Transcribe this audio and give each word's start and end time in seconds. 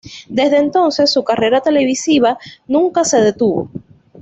Desde 0.29 0.57
entonces 0.57 1.11
su 1.11 1.23
carrera 1.23 1.61
televisiva 1.61 2.39
nunca 2.67 3.03
se 3.03 3.21
detuvo. 3.21 3.69